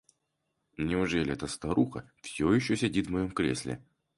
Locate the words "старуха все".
1.45-2.51